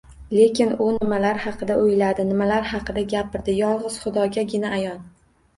[0.35, 5.07] Lekin u nimalar haqida oʻyladi, nimalar haqida gapirdi– yolgʻiz Xudogagina ayon!..